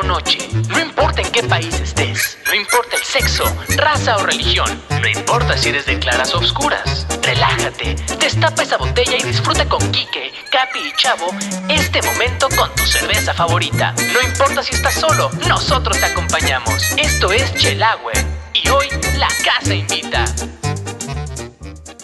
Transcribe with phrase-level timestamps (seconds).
[0.00, 3.44] o noche, no importa en qué país estés, no importa el sexo,
[3.76, 4.68] raza o religión,
[5.00, 7.06] no importa si eres de claras o oscuras.
[7.22, 11.26] Relájate, destapa esa botella y disfruta con Quique, Capi y Chavo
[11.68, 13.94] este momento con tu cerveza favorita.
[14.12, 16.92] No importa si estás solo, nosotros te acompañamos.
[16.96, 18.12] Esto es Chelagüe
[18.54, 18.86] y hoy
[19.18, 20.24] la casa invita.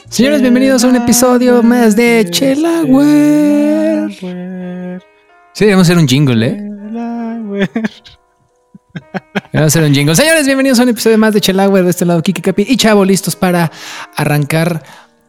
[0.09, 4.09] Señores, bienvenidos a un episodio más de Chelagüe.
[5.53, 6.66] Sí, debemos hacer un jingle, ¿eh?
[9.53, 10.15] Vamos a hacer un jingle.
[10.15, 11.83] Señores, bienvenidos a un episodio más de Chelagüe.
[11.83, 13.71] De este lado, Kiki Capi y Chavo, listos para
[14.17, 14.83] arrancar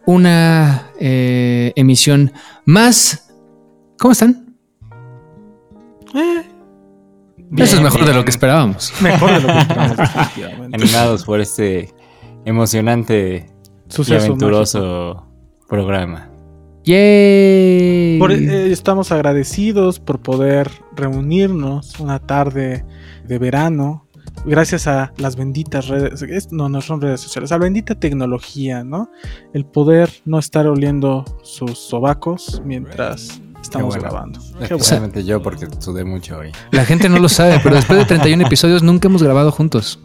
[0.06, 2.32] una eh, emisión
[2.66, 3.30] más.
[4.00, 4.56] ¿Cómo están?
[6.16, 6.44] Eh,
[7.58, 8.94] Eso es mejor de lo que esperábamos.
[9.02, 10.10] mejor de lo que esperábamos,
[10.74, 11.94] animados por este
[12.46, 13.46] emocionante
[13.90, 15.28] y Suceso aventuroso
[15.68, 16.30] programa.
[16.88, 18.18] ¡Yay!
[18.18, 22.86] Por- eh, estamos agradecidos por poder reunirnos una tarde
[23.28, 24.06] de verano.
[24.46, 28.84] Gracias a las benditas redes, es- no, no son redes sociales, a la bendita tecnología,
[28.86, 29.10] ¿no?
[29.54, 34.04] El poder no estar oliendo sus sobacos mientras estamos bueno.
[34.04, 34.40] grabando.
[34.52, 34.64] Bueno.
[34.64, 36.52] Especialmente yo porque sudé mucho hoy.
[36.72, 40.00] La gente no lo sabe, pero después de 31 episodios nunca hemos grabado juntos.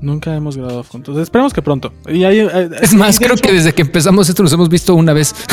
[0.00, 1.18] Nunca hemos grabado juntos.
[1.18, 1.92] Esperemos que pronto.
[2.08, 4.94] Y hay- eh, Es más, creo hecho- que desde que empezamos esto nos hemos visto
[4.94, 5.34] una vez.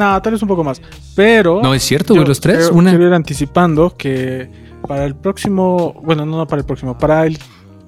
[0.00, 0.80] No, tal vez un poco más.
[1.14, 1.60] Pero.
[1.62, 2.58] No, es cierto, güey, los tres.
[2.58, 2.90] quiero- Una.
[2.90, 4.50] Quiero ir anticipando que
[4.88, 5.94] para el próximo.
[6.02, 6.96] Bueno, no, no para el próximo.
[6.96, 7.38] Para el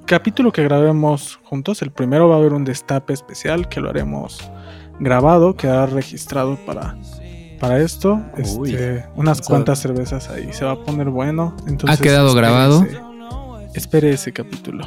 [0.05, 4.39] capítulo que grabemos juntos, el primero va a haber un destape especial que lo haremos
[5.01, 6.97] grabado, quedará registrado para.
[7.61, 8.21] Para esto,
[8.59, 8.73] Uy.
[8.75, 10.53] este, unas cuantas cervezas ahí.
[10.53, 11.57] Se va a poner bueno.
[11.69, 12.85] Entonces, ¿Ha quedado grabado?
[13.75, 14.85] Espere ese capítulo.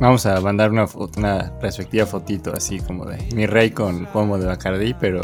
[0.00, 4.46] Vamos a mandar una, una respectiva fotito así como de mi rey con pomo de
[4.46, 5.20] Bacardí, pero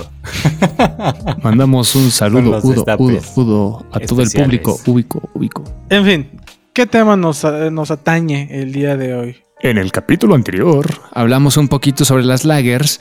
[1.43, 5.65] Mandamos un saludo, Udo, Udo, Udo, a todo el público, ubico, ubico.
[5.89, 6.31] En fin,
[6.73, 9.37] ¿qué tema nos, nos atañe el día de hoy?
[9.61, 13.01] En el capítulo anterior hablamos un poquito sobre las lagers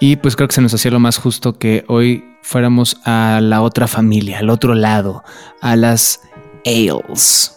[0.00, 3.60] y pues creo que se nos hacía lo más justo que hoy fuéramos a la
[3.62, 5.22] otra familia, al otro lado,
[5.60, 6.22] a las
[6.64, 7.56] ales.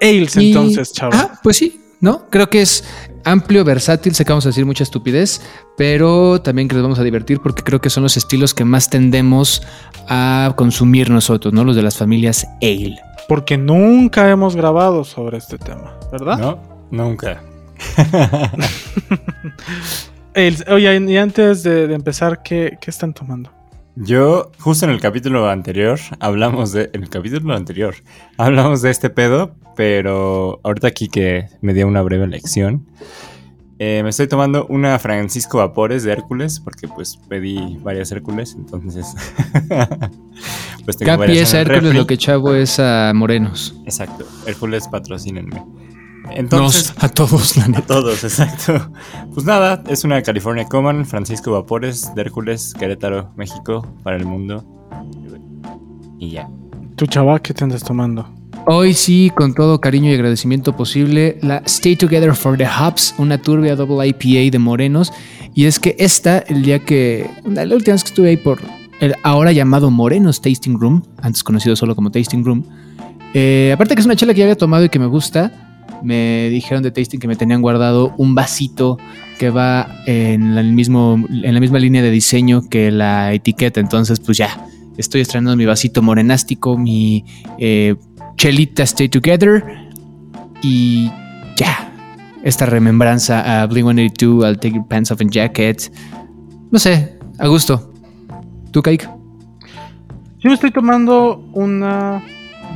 [0.00, 1.12] Ales, Y- entonces, chavo.
[1.14, 2.28] Ah, pues sí, ¿no?
[2.28, 2.84] Creo que es
[3.24, 5.40] amplio, versátil, sé que vamos a decir mucha estupidez,
[5.78, 8.90] pero también que nos vamos a divertir porque creo que son los estilos que más
[8.90, 9.62] tendemos
[10.08, 11.64] a consumir nosotros, ¿no?
[11.64, 12.96] Los de las familias ale.
[13.28, 16.36] Porque nunca hemos grabado sobre este tema, ¿verdad?
[16.38, 16.58] no,
[16.90, 17.40] nunca.
[20.34, 23.50] El- oye, y antes de, de empezar, ¿qué, qué están tomando?
[23.94, 26.90] Yo, justo en el capítulo anterior, hablamos de.
[26.92, 27.94] En el capítulo anterior,
[28.38, 32.86] hablamos de este pedo, pero ahorita aquí que me dio una breve lección.
[33.78, 39.14] eh, me estoy tomando una Francisco Vapores de Hércules, porque pues pedí varias Hércules, entonces.
[40.84, 41.98] pues tengo Capi es Hércules, refri.
[41.98, 43.74] lo que Chavo es a Morenos.
[43.84, 45.62] Exacto, Hércules patrocínenme.
[46.30, 46.94] Entonces.
[46.94, 47.82] Nos, a todos, la A neta.
[47.82, 48.90] todos, exacto.
[49.34, 54.64] Pues nada, es una California Common, Francisco Vapores, de Hércules, Querétaro, México, para el mundo.
[56.18, 56.48] Y ya.
[56.96, 58.28] ¿Tu chava qué te andas tomando?
[58.66, 63.42] Hoy sí, con todo cariño y agradecimiento posible, la Stay Together for the Hubs, una
[63.42, 65.12] turbia double IPA de Morenos.
[65.52, 68.60] Y es que esta, el día que, la última vez que estuve ahí por
[69.00, 72.64] el ahora llamado Morenos Tasting Room, antes conocido solo como Tasting Room,
[73.34, 75.71] eh, aparte que es una chela que ya había tomado y que me gusta,
[76.02, 78.98] me dijeron de Tasting que me tenían guardado un vasito
[79.38, 83.80] que va en el mismo, en la misma línea de diseño que la etiqueta.
[83.80, 87.24] Entonces, pues ya, estoy estrenando mi vasito morenástico, mi
[87.58, 87.94] eh,
[88.36, 89.64] chelita Stay Together
[90.62, 91.10] y
[91.56, 91.88] ya.
[92.44, 95.92] Esta remembranza a Blink 182, al Take Your Pants Off and Jacket.
[96.72, 97.92] No sé, a gusto.
[98.72, 99.06] ¿Tú, Kike?
[100.40, 102.20] Yo me estoy tomando una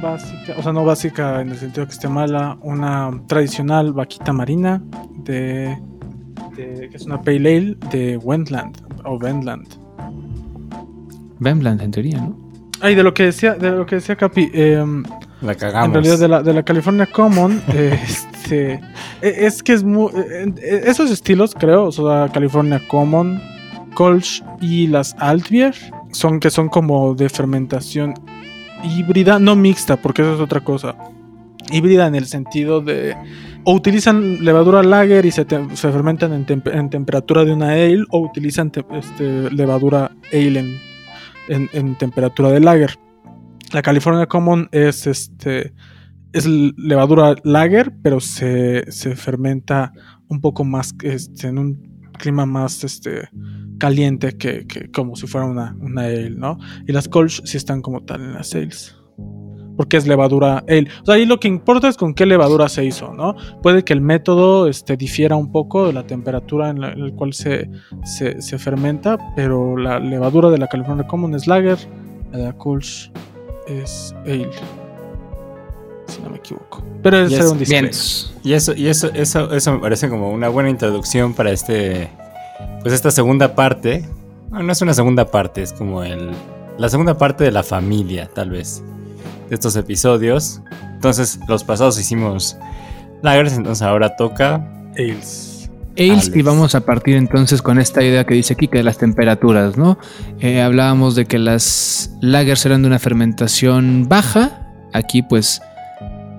[0.03, 4.83] básica, o sea, no básica en el sentido que esté mala, una tradicional vaquita marina
[5.25, 5.79] de,
[6.57, 9.67] de- que es una pale ale de Wendland o Wendland.
[11.39, 12.37] Bembland, en teoría, ¿no?
[12.81, 15.03] Ay, de lo que decía, de lo que decía Capi, em,
[15.41, 15.89] La cagamos.
[15.89, 20.11] en realidad de la, de la California Common, eh, este, e- es que es muy,
[20.15, 23.41] eh, eh, esos estilos creo, o sea, California Common,
[23.95, 25.75] Kolsch y las Altbier,
[26.13, 28.15] son que son como de fermentación
[28.85, 30.97] híbrida, no mixta, porque eso es otra cosa.
[31.73, 33.17] Híbrida en el sentido de
[33.65, 38.21] o utilizan levadura lager y se, fermentan en, tempe- en temperatura de una ale o
[38.21, 42.95] utilizan te- este, levadura ale en, en- temperatura de lager.
[43.73, 45.73] La California Common es este
[46.33, 49.93] es levadura lager, pero se, se fermenta
[50.29, 53.29] un poco más este, en un clima más este
[53.79, 56.59] caliente que, como si fuera una, una ale, ¿no?
[56.87, 58.97] Y las Kolsch sí están como tal en las ales.
[59.77, 60.89] porque es levadura ale.
[61.07, 63.37] Ahí lo que importa es con qué levadura se hizo, ¿no?
[63.63, 67.71] Puede que el método este, difiera un poco de la temperatura en la, cual se,
[68.05, 71.79] se, se fermenta, pero la levadura de la California Common es lager,
[72.33, 73.11] la de la Kolsch
[73.69, 74.51] es ale.
[76.09, 76.85] Si no me equivoco.
[77.03, 77.59] Pero es un.
[77.59, 77.91] Bien.
[78.43, 82.11] Y eso, y eso, eso, eso me parece como una buena introducción para este.
[82.83, 84.09] Pues esta segunda parte.
[84.51, 86.31] No, no es una segunda parte, es como el.
[86.79, 88.83] La segunda parte de la familia, tal vez.
[89.49, 90.61] De estos episodios.
[90.95, 92.57] Entonces, los pasados hicimos
[93.23, 94.67] lagers, entonces ahora toca.
[94.97, 95.71] Ales.
[95.99, 98.99] Ales, y vamos a partir entonces con esta idea que dice aquí, que de las
[98.99, 99.99] temperaturas, ¿no?
[100.41, 104.63] Eh, hablábamos de que las lagers eran de una fermentación baja.
[104.93, 105.61] Aquí, pues,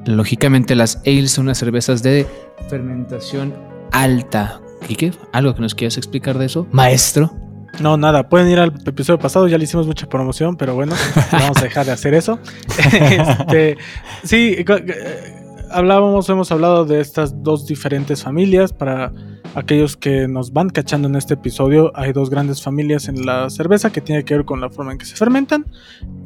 [0.08, 2.26] lógicamente las ales son unas cervezas de
[2.70, 3.54] fermentación
[3.92, 4.62] alta.
[4.88, 6.68] Quique, ¿algo que nos quieras explicar de eso?
[6.72, 7.36] Maestro.
[7.80, 10.96] No, nada, pueden ir al episodio pasado, ya le hicimos mucha promoción, pero bueno,
[11.32, 12.40] vamos a dejar de hacer eso.
[12.78, 13.78] Este,
[14.24, 18.74] sí, eh, hablábamos, hemos hablado de estas dos diferentes familias.
[18.74, 19.12] Para
[19.56, 23.92] aquellos que nos van cachando en este episodio, hay dos grandes familias en la cerveza
[23.92, 25.66] que tiene que ver con la forma en que se fermentan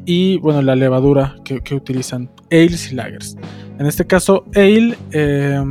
[0.05, 3.37] y, bueno, la levadura que, utilizan, ales y lagers.
[3.79, 4.97] En este caso, ale...
[5.11, 5.61] eh,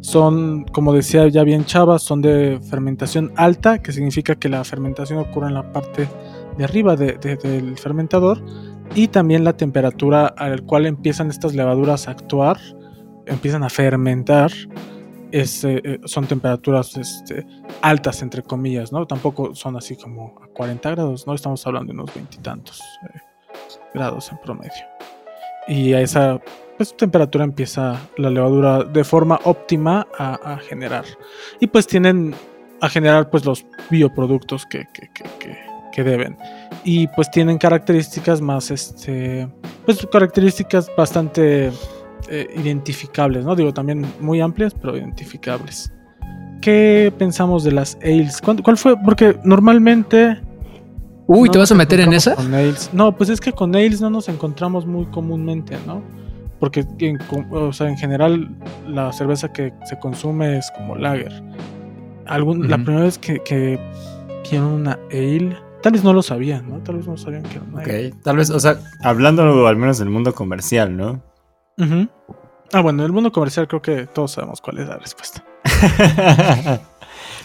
[0.00, 5.18] son, como decía ya bien Chava, son de fermentación alta, que significa que la fermentación
[5.18, 6.08] ocurre en la parte
[6.56, 8.42] de arriba de- de- del fermentador
[8.94, 12.58] y también la temperatura a cual empiezan estas levaduras a actuar,
[13.28, 14.50] empiezan a fermentar,
[15.30, 17.46] es, eh, eh, son temperaturas este,
[17.82, 19.06] altas, entre comillas, ¿no?
[19.06, 21.34] Tampoco son así como a 40 grados, ¿no?
[21.34, 22.80] Estamos hablando de unos veintitantos
[23.14, 23.18] eh,
[23.94, 24.72] grados en promedio.
[25.66, 26.40] Y a esa
[26.78, 31.04] pues, temperatura empieza la levadura de forma óptima a, a generar.
[31.60, 32.34] Y pues tienen
[32.80, 36.36] a generar pues los bioproductos que, que, que, que- que deben.
[36.84, 39.48] Y pues tienen características más, este,
[39.84, 41.72] pues características bastante
[42.30, 43.56] eh, identificables, ¿no?
[43.56, 45.92] Digo, también muy amplias, pero identificables.
[46.60, 48.40] ¿Qué pensamos de las ales?
[48.42, 48.96] ¿Cuál, fue?
[49.02, 50.40] Porque normalmente...
[51.26, 52.34] Uy, no ¿te vas a meter en esa?
[52.34, 52.90] con ales.
[52.92, 56.02] No, pues es que con ales no nos encontramos muy comúnmente, ¿no?
[56.58, 57.18] Porque en,
[57.50, 58.50] o sea, en general
[58.86, 61.42] la cerveza que se consume es como lager.
[62.26, 63.78] Algún, La primera vez que, que
[64.50, 66.78] vieron una ale, tal vez no lo sabían, ¿no?
[66.80, 68.08] Tal vez no sabían que era una ale.
[68.08, 71.22] Ok, tal vez, o sea, hablando al menos del mundo comercial, ¿no?
[71.78, 72.08] Ujú.
[72.72, 75.42] Ah, bueno, en el mundo comercial creo que todos sabemos cuál es la respuesta.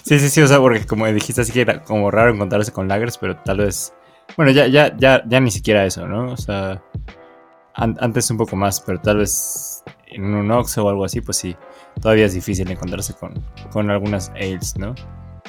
[0.04, 2.88] sí, sí, sí, o sea, porque como dijiste, así que era como raro encontrarse con
[2.88, 3.94] lagers, pero tal vez.
[4.36, 6.32] Bueno, ya, ya, ya, ya ni siquiera eso, ¿no?
[6.32, 6.82] O sea,
[7.76, 11.38] an- antes un poco más, pero tal vez en un Oxxo o algo así, pues
[11.38, 11.56] sí,
[12.02, 13.34] todavía es difícil encontrarse con,
[13.72, 14.96] con algunas ales, ¿no?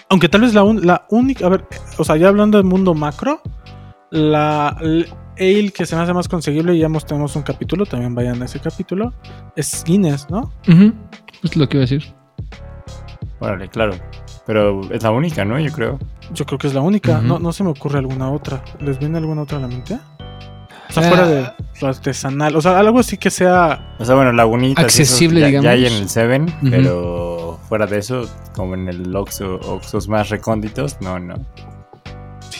[0.08, 1.64] Aunque tal vez la, un- la única, a ver,
[1.98, 3.40] o sea, ya hablando del mundo macro,
[4.10, 4.76] la
[5.38, 8.40] ale que se me hace más conseguible, y ya hemos, tenemos un capítulo, también vayan
[8.42, 9.12] a ese capítulo,
[9.56, 10.52] es Guinness, ¿no?
[11.42, 12.04] Es lo que iba a decir.
[13.40, 13.94] Órale, claro.
[14.46, 15.58] Pero es la única, ¿no?
[15.58, 15.98] Yo creo.
[16.32, 18.62] Yo creo que es la única, no, no se me ocurre alguna otra.
[18.80, 19.98] ¿Les viene alguna otra a la mente?
[20.88, 21.08] O sea, Ah.
[21.08, 21.46] fuera de
[21.80, 23.96] lo artesanal, o sea, algo así que sea...
[23.98, 24.82] O sea, bueno, Lagunita.
[24.82, 25.64] sí, eso Accesible, ya, digamos.
[25.64, 30.28] Ya hay en el Seven, pero fuera de eso, como en el Oxxo, Oxxos más
[30.28, 31.34] recónditos, no, no.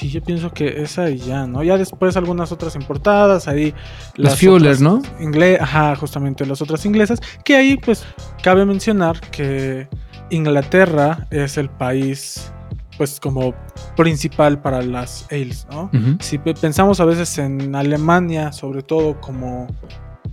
[0.05, 1.63] Sí, yo pienso que esa y ya, ¿no?
[1.63, 3.73] Ya después algunas otras importadas, ahí...
[4.17, 5.01] Las Fueler, otras ¿no?
[5.19, 7.21] ingle- Ajá, justamente las otras inglesas.
[7.43, 8.05] Que ahí, pues,
[8.43, 9.89] cabe mencionar que
[10.29, 12.53] Inglaterra es el país,
[12.99, 13.55] pues, como
[13.97, 15.91] principal para las ales, ¿no?
[16.21, 19.67] Si pe- pensamos a veces en Alemania, sobre todo como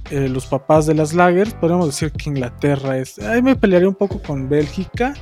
[0.10, 3.20] eh, los papás de las lagers, podríamos decir que Inglaterra es.
[3.20, 5.14] Ahí me pelearía un poco con Bélgica,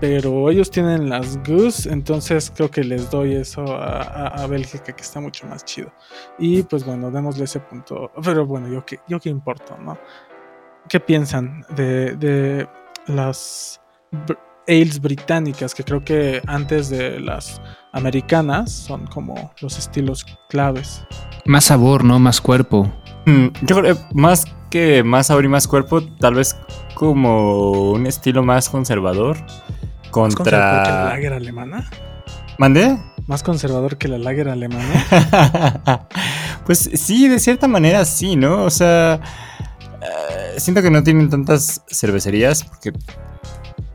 [0.00, 4.92] pero ellos tienen las Goose, entonces creo que les doy eso a, a- a Bélgica,
[4.94, 5.92] que está mucho más chido.
[6.38, 8.10] Y pues bueno, démosle ese punto.
[8.22, 9.98] Pero bueno, yo qué, yo qué importo, ¿no?
[10.88, 12.68] ¿Qué piensan de, de
[13.06, 13.80] las
[14.26, 17.60] br- ales británicas, que creo que antes de las
[17.92, 21.04] americanas son como los estilos claves?
[21.46, 22.18] Más sabor, ¿no?
[22.18, 22.90] Más cuerpo.
[23.26, 26.56] Mm, Yo creo que más que más y más cuerpo, tal vez
[26.94, 29.36] como un estilo más conservador
[30.12, 31.04] ¿Más conservador que la contra...
[31.04, 31.90] lager alemana?
[32.58, 32.98] ¿Mandé?
[33.26, 36.08] ¿Más conservador que la lager alemana?
[36.66, 38.64] pues sí, de cierta manera sí, ¿no?
[38.64, 39.20] O sea,
[40.02, 42.92] eh, siento que no tienen tantas cervecerías porque...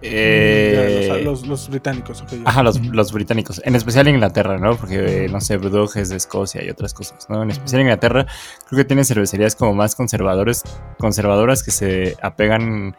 [0.07, 2.23] eh, Ya, los, los- los británicos.
[2.45, 3.61] Ajá, los, británicos.
[3.65, 4.75] En especial Inglaterra, ¿no?
[4.75, 7.43] Porque, eh, no sé, Brewdog es de Escocia y otras cosas, ¿no?
[7.43, 8.25] En especial Inglaterra,
[8.67, 10.63] creo que tienen cervecerías como más conservadores,
[10.97, 12.95] conservadoras que se apegan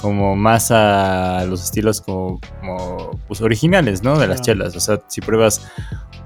[0.00, 4.18] como más a los estilos como, como, pues, originales, ¿no?
[4.18, 4.74] De las chelas.
[4.74, 5.60] O sea, si pruebas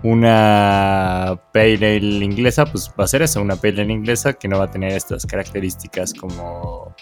[0.04, 4.58] una pale ale inglesa, pues va a ser eso, una pale ale inglesa que no
[4.58, 6.94] va a tener estas características como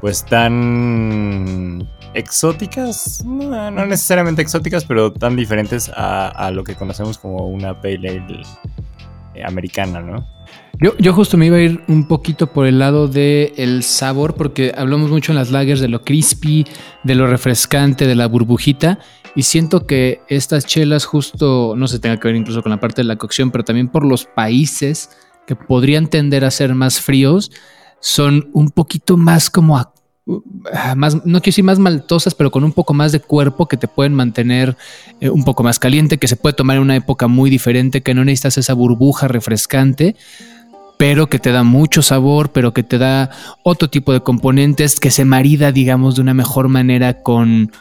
[0.00, 7.80] pues tan exóticas, no, necesariamente exóticas, pero tan diferentes a, lo que conocemos como una
[7.80, 8.42] pale ale
[9.34, 10.26] eh, americana, ¿no?
[10.80, 14.34] Yo, yo, justo me iba a ir un poquito por el lado del el sabor,
[14.34, 16.66] porque hablamos mucho en las lagers de lo crispy,
[17.04, 18.98] de lo refrescante, de la burbujita,
[19.34, 23.02] y siento que estas chelas justo, no se tenga que ver incluso con la parte
[23.02, 25.10] de la cocción, pero también por los países
[25.46, 27.50] que podrían tender a ser más fríos,
[28.00, 29.91] son un poquito más como a,
[30.96, 33.88] más, no quiero decir más maltosas, pero con un poco más de cuerpo que te
[33.88, 34.76] pueden mantener
[35.20, 38.14] eh, un poco más caliente, que se puede tomar en una época muy diferente, que
[38.14, 40.16] no necesitas esa burbuja refrescante,
[40.96, 43.30] pero que te da mucho sabor, pero que te da
[43.64, 47.72] otro tipo de componentes, que se marida, digamos, de una mejor manera con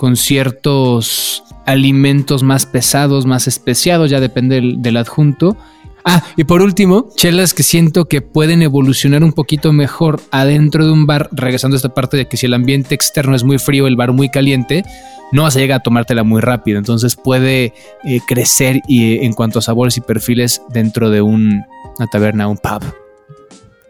[0.00, 5.58] con ciertos alimentos más pesados, más especiados, ya depende del, del, adjunto.
[6.04, 10.92] Ah, y por último, chelas que siento que pueden evolucionar un poquito mejor adentro de
[10.92, 13.86] un bar, regresando a esta parte de que si el ambiente externo es muy frío,
[13.86, 14.84] el bar muy caliente,
[15.32, 19.58] no vas a llegar a tomártela muy rápido, entonces puede eh, crecer y, en cuanto
[19.58, 21.62] a sabores y perfiles dentro de un,
[21.98, 22.82] una taberna, un pub.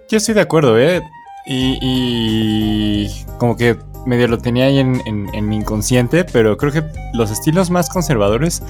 [0.09, 1.00] Yo estoy de acuerdo, ¿eh?
[1.47, 3.76] Y como que
[4.07, 8.62] medio lo tenía ahí en, en, mi inconsciente, pero creo que los estilos más conservadores,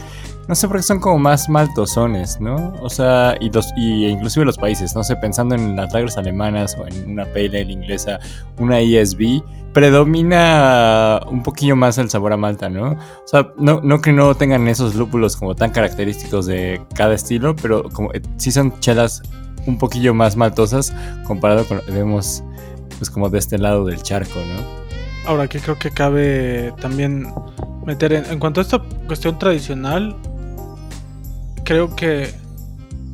[0.48, 2.74] no sé por qué son como más maltosones, ¿no?
[2.82, 6.76] O sea, y, los, y inclusive los países, no sé, pensando en las lagers alemanas
[6.78, 8.18] o en una pale ale inglesa,
[8.58, 12.92] una ESB, predomina un poquillo más el sabor a malta, ¿no?
[12.92, 17.54] O sea, no, no que no tengan esos lúpulos como tan característicos de cada estilo,
[17.54, 19.22] pero como eh, sí son chelas
[19.66, 20.92] un poquillo más maltosas
[21.26, 22.42] comparado con lo que vemos
[22.98, 24.89] pues como de este lado del charco, ¿no?
[25.26, 27.32] Ahora que creo que cabe también
[27.84, 30.16] meter en, en, cuanto a esta cuestión tradicional,
[31.70, 32.34] creo que,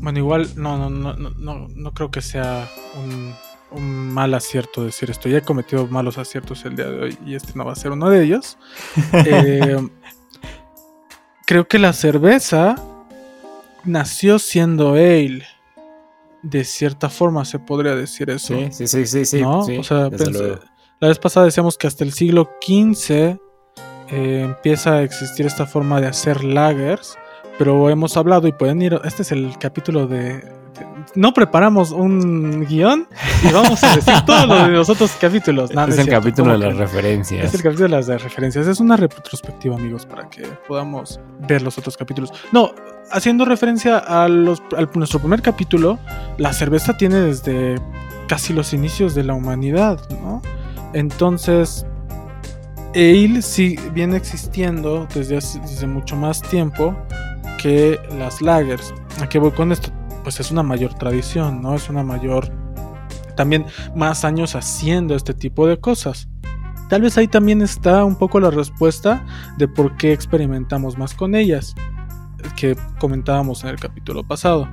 [0.01, 3.35] bueno, igual no, no, no, no, no creo que sea un,
[3.71, 3.85] un,
[4.15, 5.29] mal acierto decir esto.
[5.29, 7.93] Ya he cometido malos aciertos el día de hoy y este no va a ser
[7.93, 8.57] uno de ellos.
[9.13, 9.77] eh,
[11.47, 12.77] creo que la cerveza
[13.85, 15.45] nació siendo ale.
[16.43, 18.55] De cierta forma se podría decir eso.
[18.71, 19.43] Sí, sí, sí, sí.
[19.43, 19.65] ¿no?
[19.65, 20.59] sí o sea, pensé,
[21.01, 26.01] la vez pasada decíamos que hasta el siglo XV eh, empieza a existir esta forma
[26.01, 27.19] de hacer lagers,
[27.59, 30.39] pero hemos hablado y pueden ir, este es el capítulo de...
[30.39, 30.57] de
[31.15, 33.09] no preparamos un guion
[33.43, 35.71] y vamos a decir todo lo de los otros capítulos.
[35.71, 37.45] Es, no es, el cierto, capítulo de las referencias.
[37.45, 38.67] Es el capítulo de las referencias.
[38.67, 42.33] Es una retrospectiva, amigos, para que podamos ver los otros capítulos.
[42.53, 42.75] No,
[43.11, 45.99] haciendo referencia a, los, a nuestro primer capítulo,
[46.39, 47.77] la cerveza tiene desde
[48.29, 50.43] casi los inicios de la humanidad, ¿no?
[50.97, 51.85] Entonces,
[52.95, 56.97] Ale sí viene existiendo desde, hace, mucho más tiempo
[57.61, 58.95] que las lagers.
[59.21, 59.91] ¿A qué voy con esto?
[60.23, 61.75] Pues es una mayor tradición, ¿no?
[61.75, 62.51] Es una mayor...
[63.37, 66.31] También más años haciendo este tipo de cosas.
[66.89, 69.23] Tal vez ahí también está un poco la respuesta
[69.59, 71.75] de por qué experimentamos más con ellas,
[72.57, 74.67] que comentábamos en el capítulo pasado.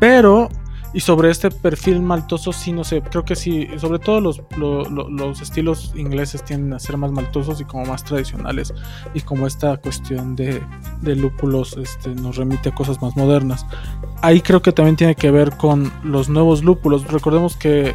[0.00, 0.48] Pero
[0.92, 4.84] y sobre este perfil maltoso, sí, no sé, creo que sí, sobre todo los, lo,
[4.90, 8.74] lo, los estilos ingleses tienden a ser más maltosos y como más tradicionales.
[9.14, 10.60] Y como esta cuestión de,
[11.00, 13.64] de lúpulos este, nos remite a cosas más modernas.
[14.22, 17.06] Ahí creo que también tiene que ver con los nuevos lúpulos.
[17.06, 17.94] Recordemos que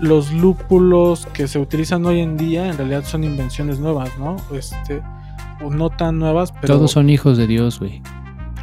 [0.00, 4.36] los lúpulos que se utilizan hoy en día en realidad son invenciones nuevas, ¿no?
[4.52, 5.02] Este,
[5.62, 6.76] o no tan nuevas, pero...
[6.76, 8.02] Todos son hijos de Dios, güey.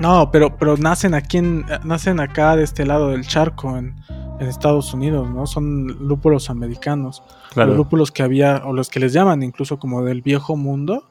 [0.01, 3.96] No, pero, pero nacen aquí en, nacen acá de este lado del charco en,
[4.39, 5.46] en Estados Unidos, ¿no?
[5.46, 7.22] Son lúpulos americanos.
[7.51, 7.70] Claro.
[7.70, 11.08] Los lúpulos que había, o los que les llaman incluso como del viejo mundo,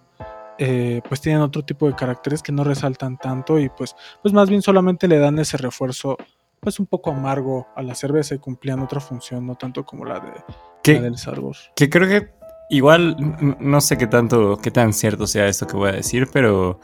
[0.59, 4.51] eh, pues tienen otro tipo de caracteres que no resaltan tanto y pues, pues más
[4.51, 6.19] bien solamente le dan ese refuerzo
[6.61, 10.21] pues un poco amargo a la cerveza y cumplían otra función, no tanto como la,
[10.21, 10.33] de,
[10.83, 10.95] ¿Qué?
[10.95, 11.57] la del sabor.
[11.75, 12.35] Que creo que
[12.69, 13.17] igual,
[13.59, 16.79] no sé qué tanto, qué tan cierto sea esto que voy a decir, pero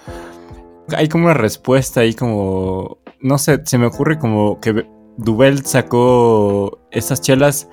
[0.95, 6.78] hay como una respuesta ahí como, no sé, se me ocurre como que Duvel sacó
[6.90, 7.69] estas chelas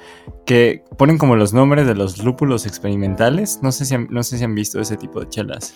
[0.46, 3.60] que ponen como los nombres de los lúpulos experimentales.
[3.62, 5.74] No sé si han, no sé si han visto ese tipo de chelas.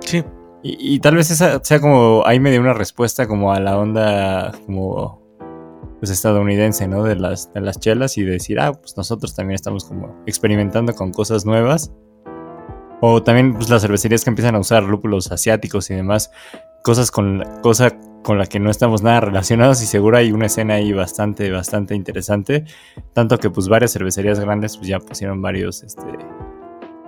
[0.00, 0.24] Sí.
[0.62, 3.78] Y, y, tal vez esa sea como ahí me dio una respuesta como a la
[3.78, 5.20] onda como
[6.00, 7.02] pues estadounidense, ¿no?
[7.02, 11.12] De las, de las chelas y decir, ah, pues nosotros también estamos como experimentando con
[11.12, 11.92] cosas nuevas.
[13.02, 16.30] O también pues, las cervecerías que empiezan a usar lúpulos asiáticos y demás
[16.82, 20.74] cosas con cosa con la que no estamos nada relacionados y seguro hay una escena
[20.74, 22.64] ahí bastante, bastante interesante.
[23.12, 26.02] Tanto que pues varias cervecerías grandes pues ya pusieron varios este,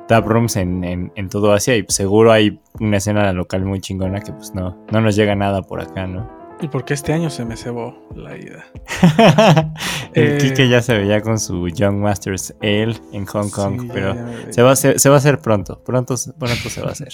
[0.08, 4.20] tap rooms en, en, en todo Asia y seguro hay una escena local muy chingona
[4.20, 6.41] que pues no, no nos llega nada por acá, ¿no?
[6.62, 8.64] Y porque este año se me cebó la ida.
[10.14, 13.88] el Eh, Kike ya se veía con su Young Masters Ale en Hong Kong, Sí,
[13.92, 14.14] pero
[14.50, 15.82] se va, a hacer, se va a hacer pronto.
[15.84, 17.12] Pronto, pronto se va a hacer.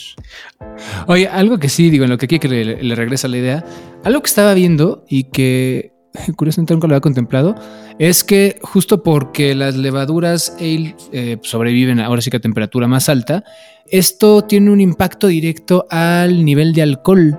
[1.06, 3.64] Oye, algo que sí, digo, en lo que le, le regresa la idea,
[4.04, 5.92] algo que estaba viendo y que
[6.36, 7.54] curiosamente nunca lo había contemplado,
[7.98, 13.08] es que justo porque las levaduras ale eh, sobreviven ahora sí que a temperatura más
[13.08, 13.44] alta,
[13.90, 17.38] esto tiene un impacto directo al nivel de alcohol.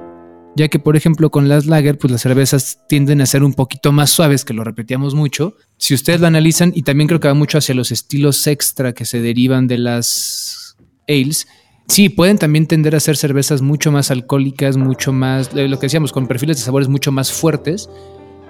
[0.56, 3.91] Ya que, por ejemplo, con las lager, pues las cervezas tienden a ser un poquito
[3.91, 5.56] más suaves, que lo repetíamos mucho.
[5.77, 9.06] Si ustedes lo analizan, y también creo que va mucho hacia los estilos extra que
[9.06, 10.75] se derivan de las
[11.08, 11.48] ales,
[11.89, 15.88] Sí, pueden también tender a ser cervezas mucho más alcohólicas, mucho más, eh, lo que
[15.88, 17.89] decíamos, con perfiles de sabores mucho más fuertes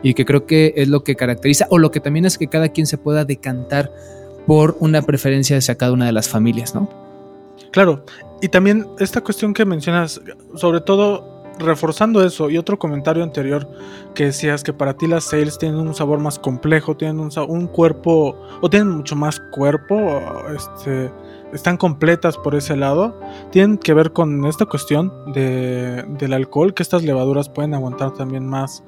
[0.04, 2.68] y que creo que es lo que caracteriza o lo que también es que cada
[2.68, 3.94] quien se pueda decantar
[4.46, 6.90] por una preferencia hacia cada una de las familias, ¿no?
[7.72, 8.04] Claro,
[8.42, 10.20] y también esta cuestión que mencionas,
[10.56, 13.68] sobre todo reforzando eso y otro comentario anterior
[14.16, 17.68] que decías que para ti las sales tienen un sabor más complejo, tienen un, un
[17.68, 20.22] cuerpo o tienen mucho más cuerpo,
[20.56, 21.12] este,
[21.54, 23.20] están completas por ese lado,
[23.52, 28.48] tienen que ver con esta cuestión de, del alcohol, que estas levaduras pueden aguantar también
[28.48, 28.84] más,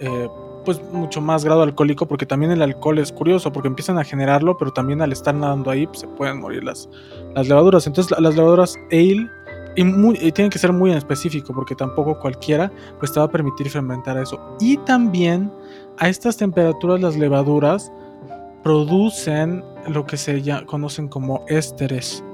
[0.00, 0.28] eh,
[0.64, 4.56] pues mucho más grado alcohólico, porque también el alcohol es curioso, porque empiezan a generarlo,
[4.58, 6.88] pero también al estar nadando ahí pues, se pueden morir las,
[7.36, 7.86] las levaduras.
[7.86, 9.28] Entonces la- las levaduras ale
[9.76, 13.26] y, muy, y tienen que ser muy en específico porque tampoco cualquiera pues te va
[13.26, 14.40] a permitir fermentar eso.
[14.60, 15.52] Y también
[15.98, 17.92] a estas temperaturas las levaduras
[18.62, 22.24] producen lo que se ya conocen como ésteres.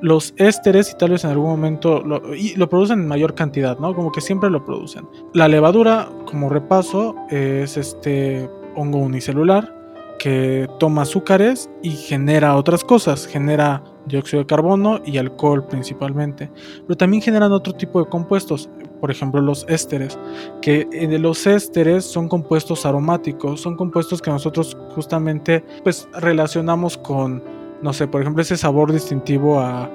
[0.00, 3.78] Los ésteres, y tal vez en algún momento lo, y lo producen en mayor cantidad,
[3.78, 3.94] ¿no?
[3.94, 5.08] Como que siempre lo producen.
[5.32, 9.74] La levadura, como repaso, es este hongo unicelular
[10.18, 13.26] que toma azúcares y genera otras cosas.
[13.26, 16.50] Genera dióxido de carbono y alcohol principalmente.
[16.86, 18.68] Pero también generan otro tipo de compuestos,
[19.00, 20.18] por ejemplo los ésteres,
[20.62, 26.96] que eh, de los ésteres son compuestos aromáticos, son compuestos que nosotros justamente pues relacionamos
[26.96, 27.42] con,
[27.82, 29.90] no sé, por ejemplo ese sabor distintivo a,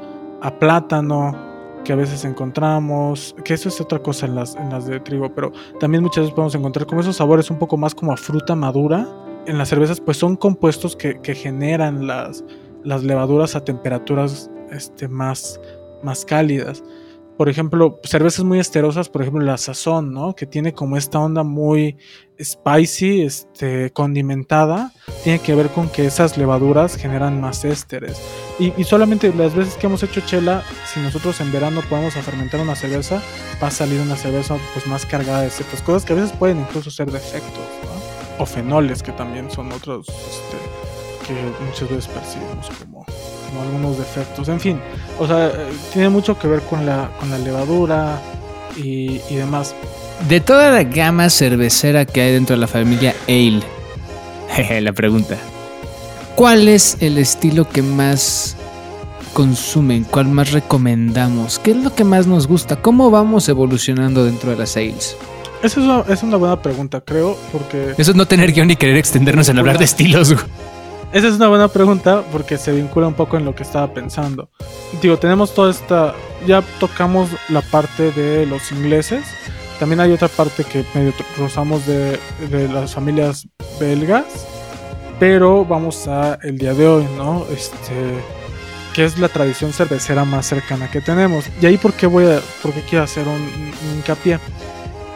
[0.59, 1.35] plátano
[1.83, 6.03] que a veces encontramos, que eso es otra cosa en las, de trigo, pero también
[6.03, 9.07] muchas veces podemos encontrar como esos sabores un poco más como a fruta madura.
[9.45, 12.43] En las cervezas pues son compuestos que generan las,
[12.83, 15.59] las levaduras a temperaturas este, más,
[16.03, 16.83] más cálidas.
[17.37, 20.35] Por ejemplo, cervezas muy esterosas, por ejemplo, la sazón, ¿no?
[20.35, 21.97] Que tiene como esta onda muy
[22.39, 28.21] spicy, este, condimentada, tiene que ver con que esas levaduras generan más ésteres.
[28.59, 32.75] Y, solamente las veces que hemos hecho chela, si nosotros en verano podemos fermentar una
[32.75, 33.23] cerveza,
[33.61, 36.59] va a salir una cerveza pues más cargada de ciertas cosas que a veces pueden
[36.59, 37.63] incluso ser defectos.
[38.37, 40.57] O fenoles, que también son otros este,
[41.33, 43.05] que muchas veces percibimos como,
[43.49, 44.47] como algunos defectos.
[44.49, 44.79] En fin,
[45.19, 45.51] o sea, eh,
[45.93, 48.21] tiene mucho que ver con la, con la levadura
[48.75, 49.75] y, y demás.
[50.27, 53.61] De toda la gama cervecera que hay dentro de la familia Ale,
[54.49, 55.37] jeje, la pregunta,
[56.35, 58.55] ¿cuál es el estilo que más
[59.33, 60.03] consumen?
[60.03, 61.59] ¿Cuál más recomendamos?
[61.59, 62.75] ¿Qué es lo que más nos gusta?
[62.75, 65.17] ¿Cómo vamos evolucionando dentro de las ales?
[65.63, 67.93] Esa es una, es una buena pregunta, creo, porque...
[67.97, 70.33] Eso es no tener guion ni querer extendernos en hablar de estilos.
[70.33, 70.43] güey.
[71.13, 74.49] Esa es una buena pregunta porque se vincula un poco en lo que estaba pensando.
[75.01, 76.15] Digo, tenemos toda esta.
[76.47, 79.25] Ya tocamos la parte de los ingleses.
[79.77, 82.17] También hay otra parte que medio rozamos de,
[82.49, 83.45] de las familias
[83.77, 84.47] belgas.
[85.19, 87.45] Pero vamos a el día de hoy, ¿no?
[87.51, 87.93] Este.
[88.93, 91.45] Que es la tradición cervecera más cercana que tenemos.
[91.61, 92.39] Y ahí, ¿por qué voy a.
[92.61, 93.49] por qué quiero hacer un
[93.97, 94.39] hincapié?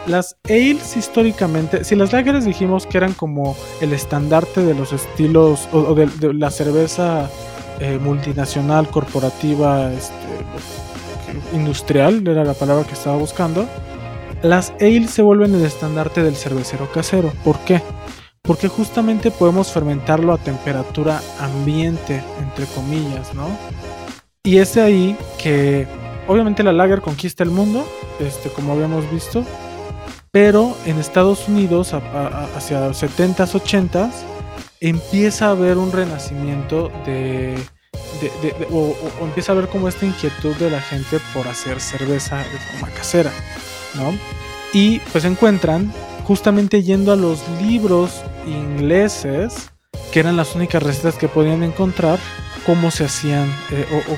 [0.06, 5.68] Las ales históricamente, si las lagers dijimos que eran como el estandarte de los estilos
[5.72, 7.28] o, o de, de la cerveza
[7.80, 10.14] eh, multinacional, corporativa, este,
[11.52, 13.66] industrial, era la palabra que estaba buscando,
[14.42, 17.32] las ales se vuelven el estandarte del cervecero casero.
[17.44, 17.82] ¿Por qué?
[18.42, 23.48] Porque justamente podemos fermentarlo a temperatura ambiente, entre comillas, ¿no?
[24.44, 25.86] Y es de ahí que
[26.28, 27.84] obviamente la lager conquista el mundo,
[28.20, 29.44] este, como habíamos visto,
[30.30, 34.10] pero en Estados Unidos, hacia 70s, 80s,
[34.80, 37.56] empieza a haber un renacimiento de.
[38.70, 42.94] o, empieza a haber como esta inquietud de la gente por hacer cerveza de forma
[42.94, 43.32] casera,
[43.94, 44.12] ¿no?
[44.72, 45.92] Y pues encuentran,
[46.24, 49.70] justamente yendo a los libros ingleses,
[50.12, 52.18] que eran las únicas recetas que podían encontrar,
[52.66, 54.16] cómo se hacían eh, o, o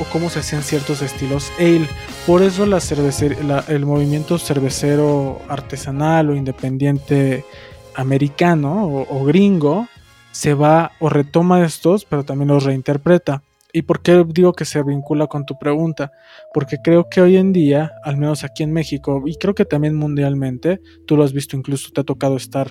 [0.00, 1.88] o cómo se hacían ciertos estilos ale.
[2.28, 7.46] Por eso el movimiento cervecero artesanal o independiente
[7.94, 9.88] americano o, o gringo
[10.30, 13.42] se va o retoma estos, pero también los reinterpreta.
[13.72, 16.12] ¿Y por qué digo que se vincula con tu pregunta?
[16.52, 19.94] Porque creo que hoy en día, al menos aquí en México, y creo que también
[19.96, 22.70] mundialmente, tú lo has visto, incluso te ha tocado estar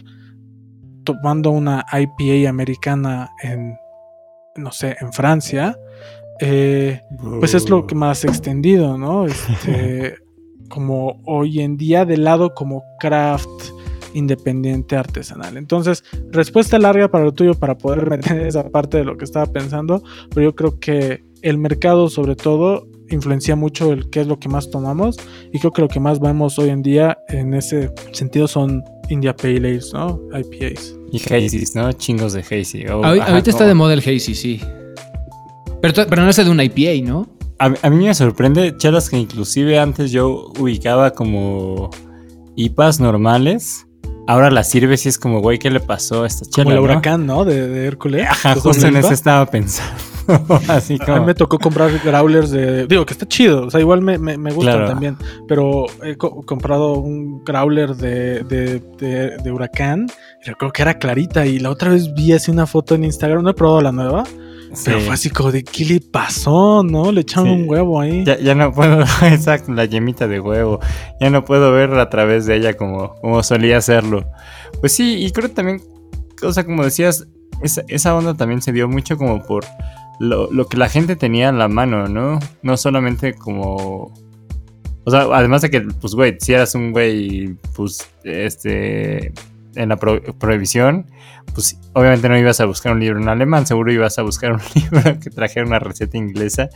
[1.03, 3.75] tomando una IPA americana en,
[4.55, 5.75] no sé, en Francia,
[6.39, 7.01] eh,
[7.39, 9.25] pues es lo que más extendido, ¿no?
[9.25, 10.15] Este,
[10.69, 13.49] como hoy en día del lado como craft
[14.13, 15.57] independiente artesanal.
[15.57, 19.45] Entonces, respuesta larga para lo tuyo para poder meter esa parte de lo que estaba
[19.45, 24.37] pensando, pero yo creo que el mercado sobre todo influencia mucho el qué es lo
[24.39, 25.17] que más tomamos
[25.53, 29.33] y creo que lo que más vemos hoy en día en ese sentido son India
[29.33, 30.19] Pale Ales, ¿no?
[30.33, 30.95] IPAs.
[31.11, 31.91] Y Hazy's, ¿no?
[31.93, 32.85] Chingos de Hazy.
[32.87, 34.61] Oh, Ahorita ajá, está de moda el Hazy, sí.
[35.93, 37.27] Pero, pero no es de una IPA, ¿no?
[37.59, 41.89] A, a mí me sorprende chelas que inclusive antes yo ubicaba como
[42.55, 43.83] IPAs normales.
[44.29, 46.65] Ahora las sirves y es como, güey, ¿qué le pasó a esta chela?
[46.65, 46.81] Como el no?
[46.83, 47.45] huracán, ¿no?
[47.45, 48.27] De, de Hércules.
[48.29, 49.93] Ajá, justo en eso estaba pensando.
[50.67, 51.19] Así A como.
[51.21, 52.85] mí me tocó comprar growlers de.
[52.87, 53.65] Digo, que está chido.
[53.67, 54.89] O sea, igual me, me, me gustan Claro.
[54.89, 55.15] también.
[55.47, 60.07] Pero he co- comprado un growler de, de, de, de Huracán.
[60.43, 61.45] Y recuerdo que era clarita.
[61.45, 63.41] Y la otra vez vi así una foto en Instagram.
[63.41, 64.25] No he probado la nueva.
[64.85, 66.83] Pero fue así como de ¿qué le pasó?
[66.83, 67.11] ¿No?
[67.11, 67.61] Le echaron Sí.
[67.61, 68.23] un huevo ahí.
[68.25, 70.79] Ya, ya no puedo, exacto, la yemita de huevo.
[71.19, 74.25] Ya no puedo ver a través de ella como, como solía hacerlo.
[74.79, 75.81] Pues sí, y creo también,
[76.43, 77.27] o sea, como decías,
[77.63, 79.65] esa, esa onda también se dio mucho como por
[80.19, 82.39] lo, lo que la gente tenía en la mano, ¿no?
[82.61, 84.13] No solamente como.
[85.05, 89.31] O sea, además de que, pues, güey, si eras un güey, pues, este.
[89.77, 91.05] En la pro- prohibición,
[91.53, 94.59] pues obviamente no ibas a buscar un libro en alemán, seguro ibas a buscar un
[94.75, 96.69] libro que trajera una receta inglesa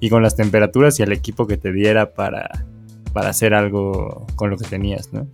[0.00, 2.64] y con las temperaturas y el equipo que te diera para,
[3.12, 5.26] para hacer algo con lo que tenías, ¿no?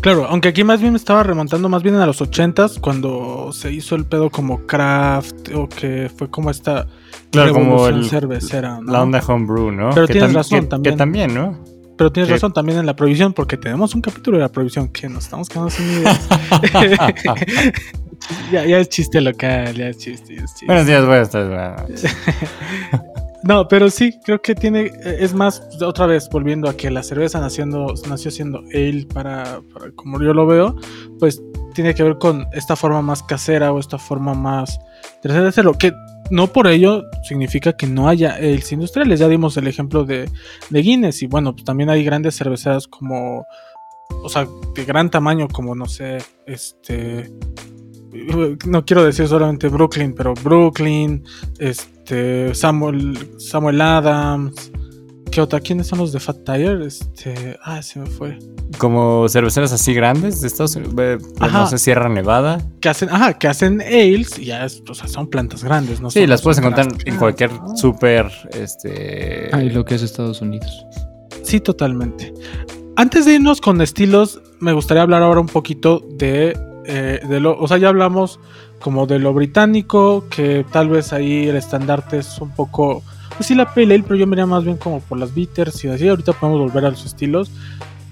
[0.00, 3.72] Claro, aunque aquí más bien me estaba remontando más bien a los ochentas cuando se
[3.72, 6.86] hizo el pedo como craft o que fue como esta
[7.30, 8.92] Claro, como revolución el- cervecera, ¿no?
[8.92, 9.90] La onda homebrew, ¿no?
[9.94, 10.94] Pero Que tienes razón, que- también.
[10.94, 11.58] Que también, ¿no?
[11.98, 12.32] Pero tienes Sí.
[12.34, 15.48] razón también en la prohibición, porque tenemos un capítulo de la prohibición que nos estamos
[15.48, 16.28] quedando sin ideas.
[18.52, 20.66] ya, ya es chiste local, ya es chiste, ya es chiste.
[20.66, 22.04] Buenos días, buenas tardes.
[23.44, 27.04] No, pero sí, creo que tiene, eh, es más, otra vez, volviendo a que la
[27.04, 30.74] cerveza naciendo, nació siendo ale para, para como yo lo veo,
[31.20, 31.40] pues
[31.72, 34.80] tiene que ver con esta forma más casera o esta forma más
[35.22, 35.92] tercera de hacerlo, que
[36.30, 40.30] no por ello significa que no haya ales industriales, ya dimos el ejemplo de,
[40.70, 43.46] de Guinness y bueno, pues también hay grandes cerveceras como,
[44.22, 47.30] o sea, de gran tamaño como, no sé, este...
[48.66, 51.22] No quiero decir solamente Brooklyn, pero Brooklyn,
[51.58, 54.72] este Samuel Samuel Adams
[55.38, 55.60] ¿qué otra?
[55.60, 56.84] ¿quiénes son los de Fat Tire?
[56.84, 58.36] este ah se me fue
[58.76, 61.60] Como cerveceras así grandes de Estados Unidos, eh, Ajá.
[61.60, 62.58] no sé, Sierra Nevada.
[62.80, 66.10] que hacen ajá que hacen ales y ya es, o sea, son plantas grandes no
[66.10, 67.76] Sí, son- las puedes encontrar en Ah, cualquier ah.
[67.76, 69.48] súper, este...
[69.52, 70.84] Ay, lo que es Estados Unidos.
[71.44, 72.34] Sí, totalmente.
[72.96, 77.56] Antes de irnos con estilos, me gustaría hablar ahora un poquito de, eh, de lo,
[77.58, 78.40] o sea, ya hablamos
[78.80, 83.02] como de lo británico, que tal vez ahí el estandarte es un poco,
[83.38, 85.84] pues sí la pale ale, pero yo me iría más bien como por las bitters
[85.84, 87.52] y así, ahorita podemos volver a los estilos.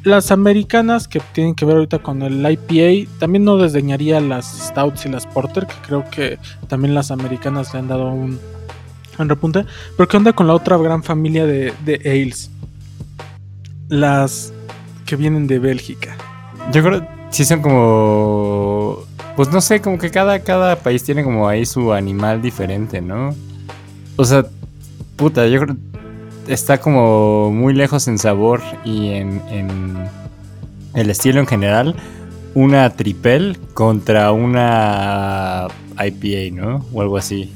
[0.04, 5.04] Las americanas que tienen que ver ahorita con el IPA, también no desdeñaría las stouts
[5.04, 8.38] y las porter, que creo que también las americanas le han dado un,
[9.18, 9.66] un repunte.
[9.96, 12.48] Pero ¿qué onda con la otra gran familia de, de ales?
[13.88, 14.52] Las
[15.06, 16.16] que vienen de Bélgica.
[16.72, 18.98] Yo creo que sí son como.
[19.34, 23.34] Pues no sé, como que cada, cada país tiene como ahí su animal diferente, ¿no?
[24.16, 24.46] O sea,
[25.16, 25.76] puta, yo creo
[26.48, 30.08] está como muy lejos en sabor y en, en
[30.94, 31.94] el estilo en general.
[32.54, 36.86] Una tripel contra una IPA, ¿no?
[36.92, 37.52] O algo así.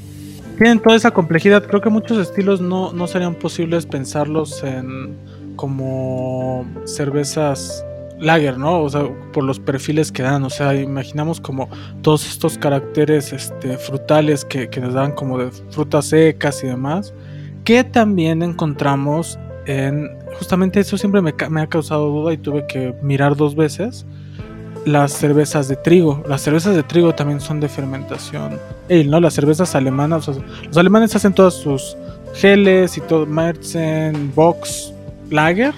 [0.57, 1.65] Tienen toda esa complejidad.
[1.65, 5.15] Creo que muchos estilos no, no serían posibles pensarlos en
[5.55, 7.83] como cervezas
[8.19, 8.83] lager, ¿no?
[8.83, 10.43] O sea, por los perfiles que dan.
[10.43, 11.67] O sea, imaginamos como
[12.03, 17.11] todos estos caracteres este, frutales que, que dan como de frutas secas y demás.
[17.63, 20.09] Que también encontramos en.
[20.37, 24.05] Justamente eso siempre me, ha causado duda y tuve que mirar dos veces.
[24.85, 26.23] Las cervezas de trigo.
[26.27, 28.57] Las cervezas de trigo también son de fermentación
[28.89, 29.19] ¿no?
[29.19, 30.27] Las cervezas alemanas.
[30.27, 31.95] los alemanes hacen todas sus
[32.33, 34.93] geles y todo, Märzen, Box,
[35.29, 35.73] Lager,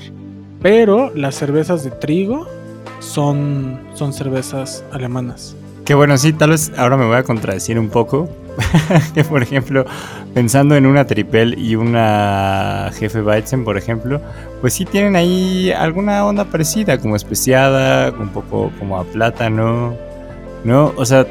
[0.62, 2.48] pero las cervezas de trigo
[3.00, 5.56] son, son cervezas alemanas.
[5.86, 8.30] Que bueno, sí, tal vez ahora me voy a contradecir un poco.
[9.14, 9.86] que por ejemplo,
[10.34, 14.22] pensando en una tripel y una jefe Weizen, por ejemplo,
[14.62, 19.96] pues sí tienen ahí alguna onda parecida, como especiada, un poco como a plátano,
[20.64, 20.94] ¿no?
[20.96, 21.26] O sea,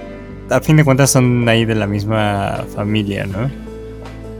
[0.50, 3.50] a fin de cuentas son ahí de la misma familia, ¿no?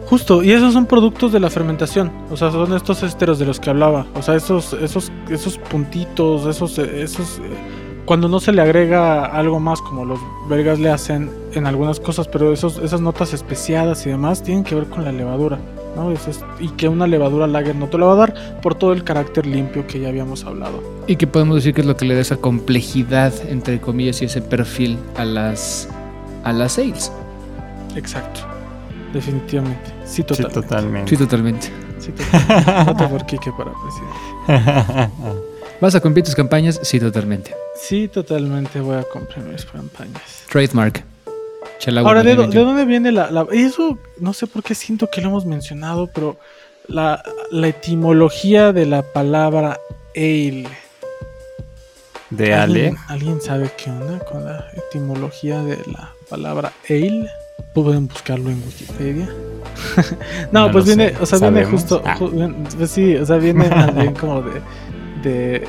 [0.07, 2.12] Justo, y esos son productos de la fermentación.
[2.31, 4.05] O sea, son estos ésteros de los que hablaba.
[4.14, 7.38] O sea, esos, esos, esos puntitos, esos, esos.
[7.38, 12.01] eh, Cuando no se le agrega algo más, como los belgas le hacen en algunas
[12.01, 15.59] cosas, pero esos, esas notas especiadas y demás tienen que ver con la levadura.
[15.95, 16.11] ¿no?
[16.11, 18.93] Eso es- y que una levadura lager no te lo va a dar por todo
[18.95, 20.83] el carácter limpio que ya habíamos hablado.
[21.07, 24.25] Y que podemos decir que es lo que le da esa complejidad, entre comillas, y
[24.25, 25.88] ese perfil a las,
[26.45, 27.12] a las sales.
[27.95, 28.41] Exacto.
[29.12, 29.91] Definitivamente.
[30.07, 30.61] Sí, Sí, totalmente.
[30.62, 31.11] totalmente.
[31.11, 31.69] Sí, totalmente.
[31.99, 32.73] Sí, totalmente.
[32.93, 33.73] Voto por Quique para
[34.47, 35.43] presidente.
[35.83, 36.79] ¿Vas a cumplir tus campañas?
[36.85, 37.55] Sí, totalmente.
[37.75, 40.45] Sí, totalmente voy a comprar mis campañas.
[40.49, 41.03] Trademark.
[41.81, 42.61] Chalagua Ahora, ¿de, dó- 2021.
[42.61, 46.07] de dónde viene la, la- Eso no sé por qué siento que lo hemos mencionado,
[46.14, 46.37] pero
[46.87, 49.81] la, la etimología de la palabra
[50.14, 50.68] ale.
[52.31, 52.62] De Ale.
[52.87, 57.29] ¿Alguien, ¿Alguien sabe qué onda con la etimología de la palabra ale?
[57.75, 59.29] Pueden buscarlo en Wikipedia.
[60.53, 61.16] no, No pues viene, sé.
[61.21, 62.16] o sea, viene justo, Ah.
[62.18, 64.61] ju- bien- pues sí, o sea, viene más bien como de,
[65.23, 65.65] de,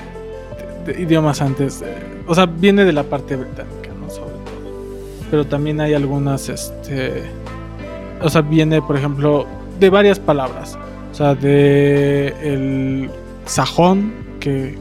[0.85, 1.95] de- idiomas antes, eh,
[2.27, 4.09] o sea, viene de la parte británica, ¿no?
[4.09, 4.71] Sobre todo.
[5.31, 7.23] Pero también hay algunas, este,
[8.21, 9.45] o sea, viene, por ejemplo,
[9.79, 10.77] de varias palabras,
[11.11, 13.09] o sea, de el
[13.45, 14.77] sajón, que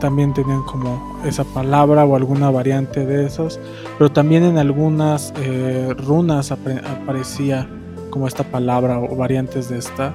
[0.00, 3.60] también tenían como esa palabra o alguna variante de esos,
[3.98, 7.68] pero también en algunas eh, runas aparecía
[8.10, 10.12] como esta palabra o variantes de esta,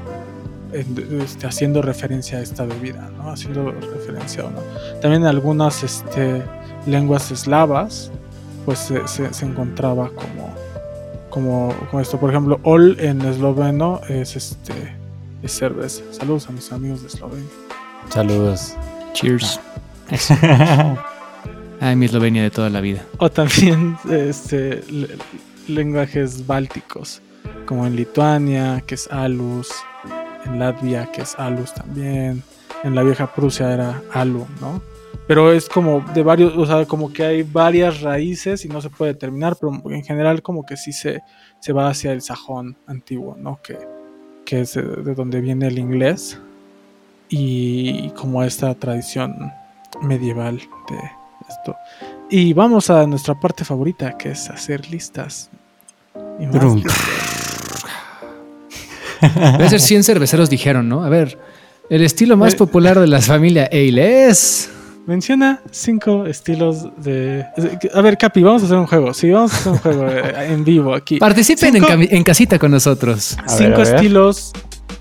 [0.73, 3.31] este, haciendo referencia a esta bebida, ¿no?
[3.31, 4.59] Haciendo referencia o no.
[5.01, 6.43] También en algunas este,
[6.85, 8.11] lenguas eslavas,
[8.65, 10.53] pues se, se- se encontraba como,
[11.29, 12.19] como, como esto.
[12.19, 14.73] Por ejemplo, ol en esloveno es este
[15.43, 16.01] es cerveza.
[16.11, 17.47] Saludos a mis amigos de Eslovenia.
[18.09, 18.73] Saludos.
[19.13, 19.59] Cheers.
[21.79, 23.03] Ay, mi Eslovenia de toda la vida.
[23.19, 25.09] O también este, le-
[25.67, 27.21] lenguajes bálticos,
[27.65, 29.69] como en Lituania, que es Alus,
[30.47, 32.43] en Latvia, que es Alus también,
[32.83, 34.81] en la vieja Prusia era Alu, ¿no?
[35.27, 38.89] Pero es como de varios, o sea, como que hay varias raíces y no se
[38.89, 41.21] puede determinar, pero en general como que sí se,
[41.59, 43.59] se va hacia el sajón antiguo, ¿no?
[43.61, 43.77] Que,
[44.45, 46.39] que es de, de donde viene el inglés
[47.29, 49.51] y como esta tradición
[50.01, 50.99] medieval de
[51.49, 51.75] esto.
[52.29, 55.49] Y vamos a nuestra parte favorita, que es hacer listas.
[56.39, 57.56] Y más listas.
[59.21, 61.03] Debe ser 100 cerveceros dijeron, ¿no?
[61.03, 61.37] A ver,
[61.89, 62.57] el estilo más Eh.
[62.57, 64.69] popular de la familia Ale es...
[65.05, 67.45] Menciona cinco estilos de.
[67.93, 69.13] A ver, Capi, vamos a hacer un juego.
[69.13, 71.17] Sí, vamos a hacer un juego eh, en vivo aquí.
[71.17, 73.37] Participen en, Cinco- cami- en casita con nosotros.
[73.45, 73.95] A cinco ver.
[73.95, 74.51] estilos.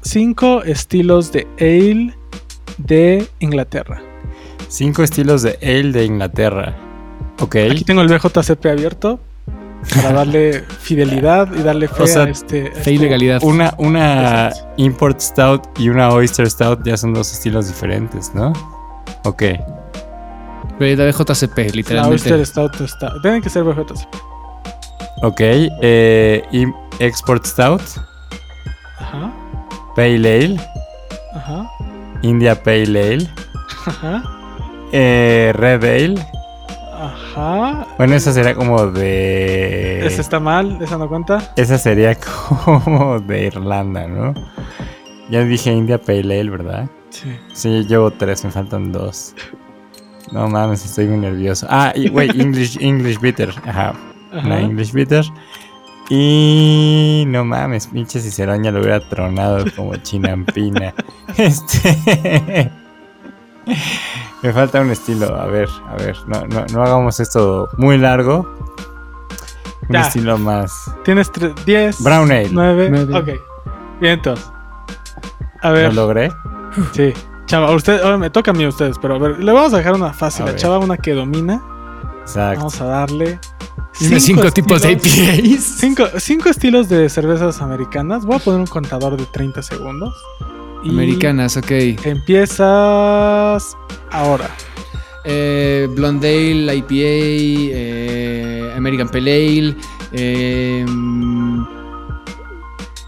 [0.02, 2.14] Cinco estilos de ale
[2.79, 4.00] de Inglaterra.
[4.68, 6.76] Cinco estilos de ale de Inglaterra.
[7.40, 7.57] Ok.
[7.72, 9.18] Aquí tengo el BJCP abierto
[9.94, 12.70] para darle fidelidad y darle fe O sea, a este.
[12.72, 13.42] Fe y este- legalidad.
[13.42, 14.68] Una, una Exacto.
[14.79, 18.53] Import Stout y una Oyster Stout ya son dos estilos diferentes, ¿no?
[19.25, 19.42] Ok.
[20.79, 22.14] Ve, La BJCP, La literalmente.
[22.35, 23.12] Oyster Stout está.
[23.22, 24.07] Tienen que ser BJCP.
[25.22, 25.40] Ok.
[25.40, 26.42] eh,
[26.99, 27.81] Export Stout,
[28.99, 29.33] Ajá.
[29.94, 30.61] Pale Ale,
[31.35, 31.70] Ajá.
[32.22, 33.29] India Pale Ale,
[33.87, 34.22] Ajá.
[34.92, 36.27] eh, Red Ale.
[36.99, 37.87] Ajá.
[37.99, 40.07] Bueno, esa sería como de...
[40.07, 41.53] Esa está mal, esa no cuenta.
[41.57, 42.17] Esa sería
[42.65, 44.35] como de Irlanda, ¿no?
[45.31, 46.89] Ya dije India Pale Ale, ¿verdad?
[47.11, 47.37] Sí.
[47.53, 49.35] Sí, llevo tres, me faltan dos.
[50.33, 51.67] No mames, estoy muy nervioso.
[51.71, 53.53] Ah, y güey, English, English Bitter.
[53.67, 53.95] Ajá,
[54.33, 54.61] Ajá.
[54.61, 55.25] English Bitter.
[56.09, 60.95] Y no mames, pinche ciceroña lo hubiera tronado como chinampina.
[61.37, 62.71] Este.
[64.47, 65.35] Me falta un estilo.
[65.35, 66.17] A ver, a ver.
[66.29, 68.49] No, no, no hagamos esto muy largo.
[69.89, 70.03] Un Ya.
[70.03, 70.73] estilo más.
[71.05, 71.31] Tienes
[71.65, 72.01] 10.
[72.05, 72.49] Brown Ale.
[72.53, 72.89] 9.
[72.91, 73.19] Nueve.
[73.19, 73.27] Ok.
[74.01, 74.49] Bien, entonces.
[75.63, 76.33] A ¿Lo ver, logré?
[76.93, 77.13] sí.
[77.47, 79.79] Chava, usted, ahora me toca a mí a ustedes, pero a ver, le vamos a
[79.79, 80.47] dejar una fácil.
[80.47, 80.55] A.
[80.55, 81.61] Chava, una que domina.
[82.21, 82.59] Exacto.
[82.59, 83.41] Vamos a darle.
[83.99, 85.61] Dime cinco tipos de IPAs.
[85.81, 88.25] Cinco, cinco estilos de cervezas americanas.
[88.25, 90.15] Voy a poner un contador de 30 segundos.
[90.87, 91.70] Y Americanas, ok.
[92.05, 93.77] Empiezas
[94.11, 94.49] ahora.
[95.25, 96.94] Eh, Blonde Ale, IPA,
[97.75, 99.75] eh, American Pale Ale.
[100.12, 100.85] eh,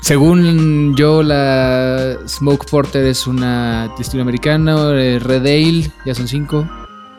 [0.01, 4.93] según yo, la Smoke Porter es una estilo americano.
[4.95, 6.67] eh, Red Ale, ya son cinco.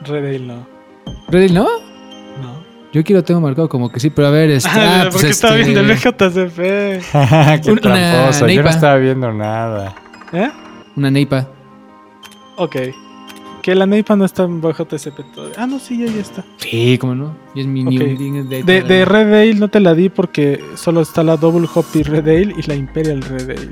[0.06, 0.68] Red Ale no.
[1.28, 1.64] ¿Red Ale no?
[2.42, 2.64] No.
[2.92, 5.14] Yo aquí lo tengo marcado como que sí, pero a ver, este, Ah, ah, pues
[5.16, 6.58] porque estaba este, viendo el BJCP.
[7.64, 8.48] Qué Una tramposo.
[8.48, 9.96] Yo no estaba viendo nada.
[10.34, 10.52] ¿Eh?
[10.96, 11.48] Una neipa.
[12.58, 12.76] Ok.
[13.62, 15.56] Que la Neipa no está bajo TCP todavía.
[15.58, 16.46] Ah, no, sí, ya, ya está.
[16.58, 17.36] Sí, cómo no.
[17.54, 17.84] Y es mi.
[17.84, 21.68] New de, De, de Red Ale no te la di porque solo está la Double
[21.74, 23.72] Hoppy Red Ale y la Imperial Red Ale.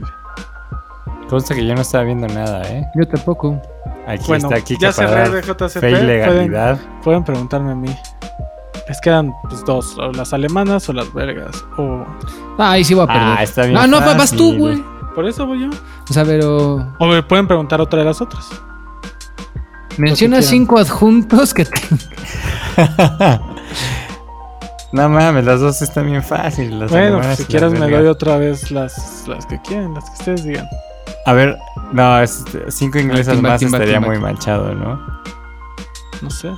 [1.30, 2.86] Consta que yo no estaba viendo nada, ¿eh?
[2.96, 3.62] Yo tampoco.
[4.06, 5.80] Aquí Bueno, está aquí ya cerré de JCP.
[5.80, 6.80] Pueden, legalidad.
[7.04, 7.94] pueden preguntarme a mí.
[8.88, 11.66] Les quedan pues, dos, o las alemanas o las belgas.
[11.78, 12.06] O...
[12.58, 13.24] Ah, ahí sí voy a perder.
[13.24, 14.38] Ah, está bien No, no, vas fácil.
[14.38, 14.84] tú, güey.
[15.18, 15.70] Por eso voy yo.
[16.08, 16.94] O sea, pero.
[17.00, 18.48] O me pueden preguntar otra de las otras.
[19.98, 20.44] Menciona quieran.
[20.52, 21.82] cinco adjuntos que te...
[24.92, 26.78] no mames, las dos están bien fáciles.
[26.80, 30.44] las bueno, si quieres me doy otra vez las, las que quieren, las que ustedes
[30.44, 30.68] digan.
[31.26, 31.58] A ver,
[31.94, 35.02] no, es- cinco inglesas más estaría muy manchado, ¿no?
[36.22, 36.52] No sé,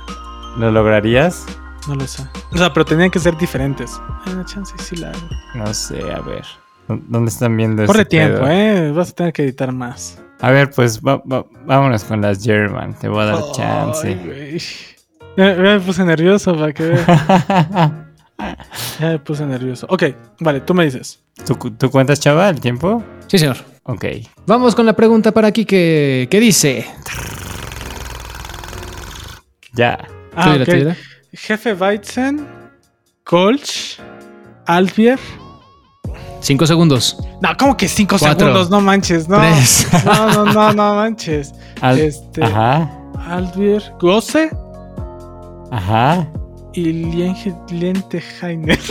[0.58, 1.46] ¿Lo lograrías?
[1.88, 2.26] no lo sé.
[2.52, 3.98] O sea, pero tenían que ser diferentes.
[4.26, 5.28] Hay una chance y sí la hago.
[5.54, 6.44] No sé, a ver.
[6.90, 8.50] ¿Dó- ¿Dónde están viendo Corre este tiempo, pedo?
[8.50, 8.90] eh.
[8.92, 10.20] Vas a tener que editar más.
[10.40, 12.94] A ver, pues va- va- vámonos con las German.
[12.98, 14.14] Te voy a dar chance.
[14.14, 14.58] güey.
[15.36, 16.98] Ya, ya me puse nervioso para que.
[18.98, 19.86] Ya me puse nervioso.
[19.90, 20.04] Ok,
[20.40, 21.20] vale, tú me dices.
[21.46, 23.02] ¿Tú, tú cuentas, chava, el tiempo?
[23.26, 23.58] Sí, señor.
[23.82, 24.04] Ok.
[24.46, 26.86] Vamos con la pregunta para aquí que, que dice.
[29.74, 29.98] Ya.
[30.34, 30.68] Ah, Tú dila, ok.
[30.70, 30.96] tú dila.
[31.32, 32.46] Jefe Weizen,
[33.24, 34.00] Kolsch,
[34.66, 35.18] Altbier.
[36.40, 37.16] Cinco segundos.
[37.42, 38.46] No, ¿cómo que cinco Cuatro.
[38.46, 38.70] segundos?
[38.70, 39.38] No manches, no.
[39.38, 39.86] Tres.
[40.04, 41.52] No, no, no, no manches.
[41.80, 42.90] Al- Este, Ajá.
[43.28, 44.50] Altbier, Gosse
[45.70, 46.26] Ajá.
[46.72, 48.78] y Lienge- Lienteheiner.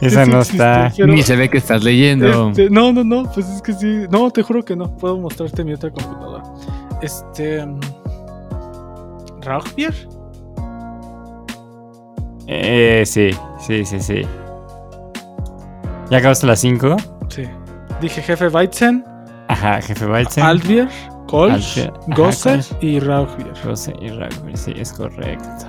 [0.00, 0.92] Esa no existe, está.
[1.06, 2.50] Ni se ve que estás leyendo.
[2.50, 4.06] Este, no, no, no, pues es que sí.
[4.10, 4.96] No, te juro que no.
[4.96, 6.42] Puedo mostrarte mi otra computadora.
[7.02, 7.62] Este.
[7.62, 7.80] um,
[9.42, 9.94] Rauchbier.
[12.46, 13.30] Eh, sí,
[13.66, 14.22] sí, sí, sí.
[16.10, 16.96] ¿Ya acabaste las cinco?
[17.28, 17.44] Sí.
[18.00, 19.04] Dije jefe Weizen,
[19.48, 20.44] Ajá, jefe Weizen.
[20.44, 20.88] Altbier,
[21.26, 22.72] Kolsch, Altbier, ajá, Gosse Kolsch.
[22.82, 23.52] y Rauchbier.
[23.64, 25.66] José y Rugby, sí, es correcto.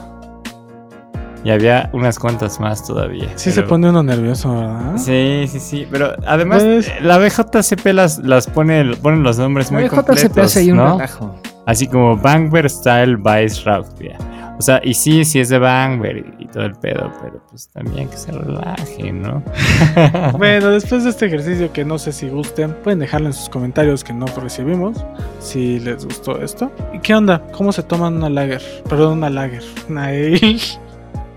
[1.44, 3.30] Y había unas cuantas más todavía.
[3.36, 4.98] Sí se pone uno nervioso, ¿verdad?
[4.98, 5.88] Sí, sí, sí.
[5.90, 10.38] Pero además, Pues- la BJCP las, las pone, ponen los nombres muy El JCP completos,
[10.46, 10.94] hace ahí un ¿no?
[10.98, 11.36] relajo.
[11.66, 14.12] Así como Bangber Style Vice Rugby.
[14.60, 17.70] O sea, y sí, sí es de Bangber y, y todo el pedo, pero pues
[17.70, 19.42] también que se relaje, ¿no?
[20.38, 24.04] Bueno, después de este ejercicio que no sé si gusten, pueden dejarlo en sus comentarios
[24.04, 24.98] que no recibimos,
[25.40, 26.72] si les gustó esto.
[26.94, 27.42] ¿Y qué onda?
[27.54, 28.62] ¿Cómo se toman una lager?
[28.90, 29.64] Perdón, una lager.
[29.90, 30.40] Una ale.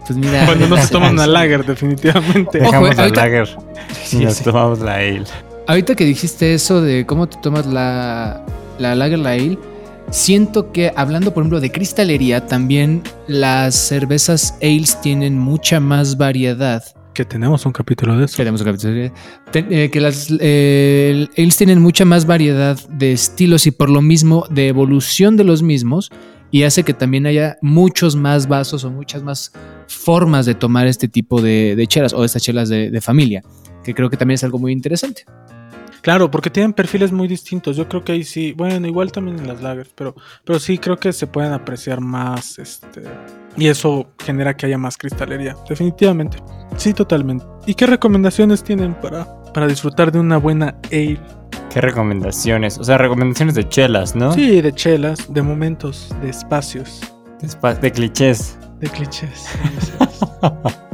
[0.07, 0.45] Pues mira.
[0.47, 2.59] Cuando no se toman una lager, definitivamente.
[2.61, 3.49] Ojo, Dejamos eh, la ahorita- lager
[4.03, 4.45] Sí, y nos sí.
[4.45, 5.23] tomamos la ale.
[5.69, 8.45] Ahorita que dijiste eso de cómo te tomas la,
[8.79, 9.57] la Lager la Ale,
[10.11, 16.83] siento que hablando, por ejemplo, de cristalería, también las cervezas ales tienen mucha más variedad.
[17.15, 18.37] Que tenemos un capítulo de eso.
[18.37, 19.13] Queremos un capítulo de-
[19.51, 24.01] te- eh, que las eh, ales tienen mucha más variedad de estilos y por lo
[24.01, 26.11] mismo de evolución de los mismos
[26.51, 29.53] y hace que también haya muchos más vasos o muchas más
[29.89, 33.43] formas de tomar este tipo de, de chelas o estas chelas de, de familia,
[33.85, 35.25] que creo que también es algo muy interesante.
[36.03, 37.77] Claro, porque tienen perfiles muy distintos.
[37.77, 40.97] Yo creo que ahí sí, bueno, igual también en las lagers, pero, pero sí creo
[40.97, 43.03] que se pueden apreciar más, este,
[43.57, 46.39] y eso genera que haya más cristalería, definitivamente.
[46.77, 47.45] Sí, totalmente.
[47.67, 51.21] ¿Y qué recomendaciones tienen para, para disfrutar de una buena ale?
[51.73, 52.79] ¿Qué recomendaciones?
[52.79, 54.33] O sea, recomendaciones de chelas, ¿no?
[54.33, 57.01] Sí, de chelas, de momentos, de espacios,
[57.41, 58.59] De, espa- de clichés.
[58.81, 59.47] de clichés.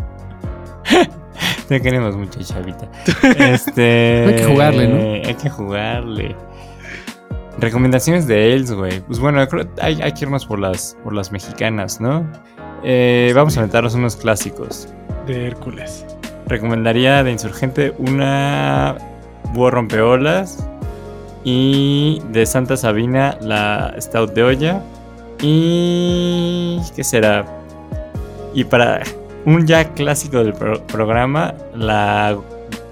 [1.68, 2.88] Te queremos mucho, chavita.
[3.38, 4.24] Este.
[4.26, 5.28] Hay que jugarle, ¿no?
[5.28, 6.34] Hay que jugarle.
[7.58, 9.00] Recomendaciones de Ales, güey.
[9.00, 12.24] Pues bueno, creo- hay, hay que irnos por las, por las mexicanas, ¿no?
[12.84, 14.88] Eh, vamos a aventarnos unos clásicos.
[15.26, 16.06] De Hércules.
[16.46, 18.96] Recomendaría de Insurgente una
[19.52, 20.66] Búho Rompeolas.
[21.44, 24.82] Y de Santa Sabina la Stout de olla.
[25.42, 26.80] Y.
[26.94, 27.44] ¿Qué será?
[28.54, 29.02] Y para
[29.48, 32.36] un ya clásico del pro- programa, la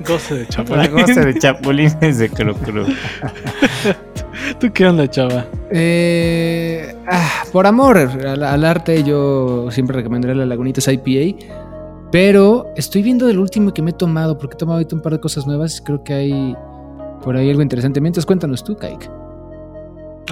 [0.06, 0.90] Goce de la chapulín.
[0.92, 2.84] goza de chapulines de Cru Cru.
[4.60, 5.46] ¿Tú qué onda, chava?
[5.70, 11.36] Eh, ah, por amor al, al arte, yo siempre recomendaría la Lagunitas IPA.
[12.12, 15.12] Pero estoy viendo el último que me he tomado, porque he tomado ahorita un par
[15.14, 15.82] de cosas nuevas.
[15.84, 16.57] Creo que hay
[17.22, 18.00] por ahí algo interesante.
[18.00, 19.11] Mientras cuéntanos tú, Kaik.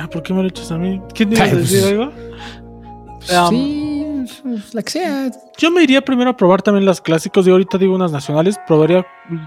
[0.01, 1.01] Ah, ¿por qué me lo echas a mí?
[1.15, 2.05] ¿Quién te iba a decir algo?
[3.33, 3.84] Um, sí,
[4.73, 5.31] la que sea.
[5.59, 7.47] Yo me iría primero a probar también las clásicos.
[7.47, 8.59] Y ahorita digo unas nacionales.
[8.67, 9.07] Probaría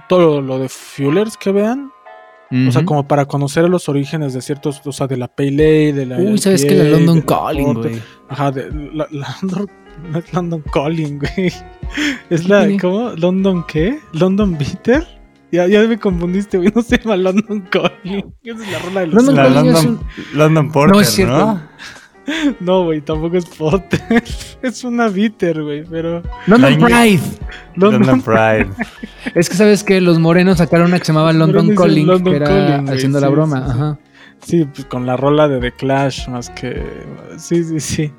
[0.09, 1.91] todo lo de Fuelers que vean.
[2.49, 5.93] O sea, como para conocer los orígenes de ciertos, o sea, de la Pale Ale,
[5.93, 6.17] de la.
[6.17, 8.01] Uy, ¿sabes que la London Calling, güey?
[8.29, 9.05] Ajá, de la,
[9.41, 11.51] no es London Calling, güey.
[12.29, 12.79] Es la, tiene?
[12.79, 13.09] ¿cómo?
[13.17, 13.99] ¿London qué?
[14.13, 15.05] ¿London Bitter?
[15.51, 16.71] Ya, ya me confundiste, güey.
[16.73, 18.33] No se llama London Calling.
[18.43, 19.15] Esa es la rola de los.
[19.15, 19.99] London La London,
[20.33, 21.01] London Porter, No, ¿no?
[21.01, 21.37] es cierto.
[21.37, 21.61] No,
[22.59, 24.23] güey, tampoco es Porter.
[24.61, 26.21] es una bitter, güey, pero.
[26.45, 27.21] London La- Pride.
[27.75, 28.67] London, London Pride.
[29.35, 32.37] Es que sabes que los morenos sacaron una que se llamaba London Calling, London que
[32.37, 33.57] era Calling, haciendo la sí, broma.
[33.59, 33.71] sí, sí.
[33.71, 33.99] Ajá.
[34.41, 36.83] Sí, pues con la rola de The Clash, más que.
[37.37, 38.11] Sí, sí, sí.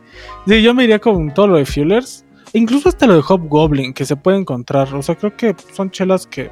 [0.46, 2.24] Sí, yo me iría con todo lo de Fuelers.
[2.52, 4.92] e Incluso hasta lo de Hobgoblin, que se puede encontrar.
[4.94, 6.50] O sea, creo que son chelas que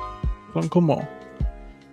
[0.54, 1.07] son como.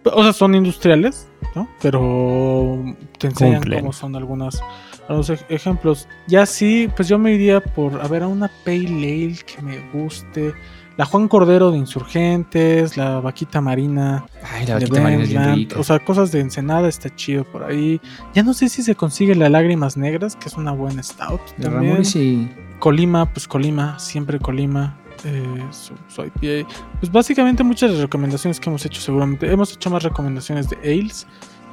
[0.06, 1.68] O sea, son industriales, ¿no?
[1.82, 2.84] Pero
[3.20, 3.80] te enseñan Cumplen.
[3.82, 4.62] cómo son algunas.
[5.08, 6.08] Algunos ej- ejemplos.
[6.28, 8.02] Ya sí, pues yo me iría por.
[8.02, 10.54] A ver, a una Pale Ale que me guste.
[10.96, 15.76] La Juan Cordero de Insurgentes, la Vaquita Marina Ay, la de vaquita marina es.
[15.76, 18.00] O sea, cosas de Ensenada está chido por ahí.
[18.36, 21.42] Ya no sé si se consigue la Lágrimas Negras, que es una buena stout.
[21.58, 21.94] de también.
[21.94, 22.48] Ramón sí.
[22.78, 25.00] Colima, pues Colima, siempre Colima.
[25.26, 26.68] Eh, su, su IPA.
[27.00, 29.52] Pues básicamente muchas de las recomendaciones que hemos hecho, seguramente.
[29.52, 31.26] Hemos hecho más recomendaciones de ales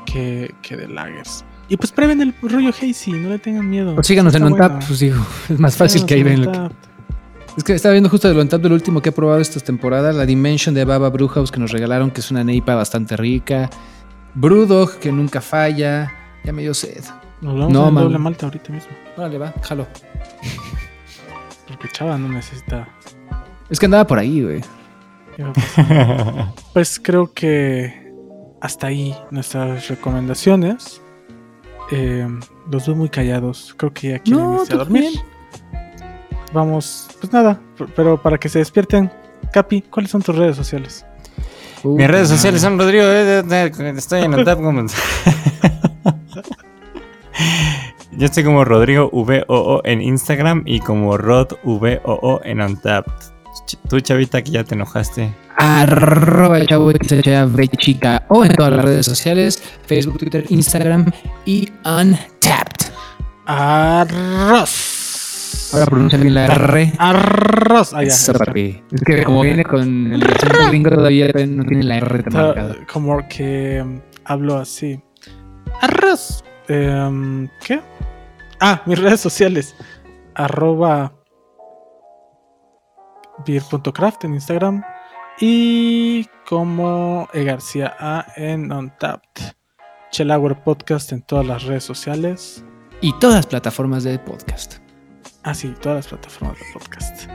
[0.07, 1.45] que, que de lagers.
[1.71, 3.95] Y pues prueben el rollo hazy, no le tengan miedo.
[3.95, 6.53] Pues síganos en OnTap, pues digo, es más fácil Síganos que ahí en ven lo
[6.53, 6.59] que...
[6.59, 6.91] Untappd.
[7.57, 10.13] Es que estaba viendo justo de lo OnTap del último que he probado esta temporada,
[10.13, 13.71] la Dimension de Baba Brewhouse que nos regalaron, que es una neipa bastante rica.
[14.35, 16.13] Brewdog, que nunca falla.
[16.45, 17.05] Ya me dio sed.
[17.41, 18.91] Nos vamos No, a doble malta ahorita mismo.
[19.17, 19.87] Órale, va, jalo.
[21.69, 22.89] Porque Chava no necesita
[23.69, 24.61] Es que andaba por ahí, güey.
[26.73, 28.13] Pues creo que
[28.61, 31.01] hasta ahí nuestras recomendaciones.
[31.91, 32.27] Eh,
[32.71, 33.75] los veo muy callados.
[33.77, 35.13] Creo que ya quieren No, irse a dormir.
[36.53, 37.61] Vamos, pues nada,
[37.95, 39.11] pero para que se despierten.
[39.53, 41.05] Capi, ¿cuáles son tus redes sociales?
[41.83, 43.05] Mis redes sociales son Rodrigo.
[43.07, 43.43] eh,
[43.97, 44.85] Estoy en Untap como.
[48.13, 53.07] Yo estoy como Rodrigo VOO en Instagram y como Rod VOO en Untap.
[53.89, 55.35] Tú, chavita, que ya te enojaste.
[55.57, 56.93] Arroba chavo
[57.77, 61.07] chica o en todas las redes sociales, Facebook, Twitter, Instagram
[61.45, 62.93] y Untapped.
[63.47, 64.99] Arroz.
[65.73, 66.93] Ahora pronuncia bien la R.
[66.99, 67.93] Arroz.
[67.95, 68.45] Ah, ya, Eso, está.
[68.45, 68.83] papi.
[68.91, 72.77] Es que como viene con el acento gringo todavía no tiene la R tan marcada.
[72.93, 75.01] como que um, hablo así.
[75.81, 76.43] Arroz.
[76.69, 77.81] Em, ¿Qué?
[78.61, 79.75] Ah, mis redes sociales.
[80.35, 81.13] Arroba
[83.47, 84.83] beer.craft en Instagram.
[85.41, 89.43] Y como E García A en Untapped.
[90.11, 92.65] Chelauer Podcast en todas las redes sociales.
[93.01, 94.77] Y todas las plataformas de podcast.
[95.43, 97.31] Ah, sí, todas las plataformas de podcast.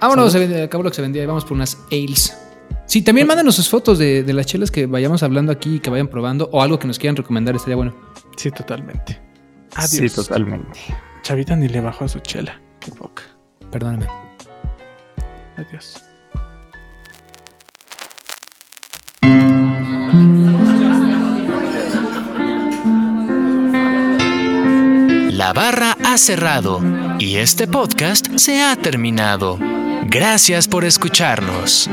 [0.00, 0.48] Vámonos, Salud.
[0.48, 1.26] se acabó lo que se vendía.
[1.26, 2.36] Vamos por unas ales.
[2.86, 5.90] Sí, también mándanos sus fotos de, de las chelas que vayamos hablando aquí y que
[5.90, 7.54] vayan probando o algo que nos quieran recomendar.
[7.54, 7.94] Estaría bueno.
[8.36, 9.20] Sí, totalmente.
[9.76, 9.90] Adiós.
[9.90, 10.80] Sí, totalmente.
[11.22, 12.60] Chavita ni le bajó a su chela.
[12.80, 13.22] Qué poca.
[13.70, 14.06] Perdóname.
[25.30, 26.80] La barra ha cerrado
[27.18, 29.58] y este podcast se ha terminado.
[30.06, 31.88] Gracias por escucharnos.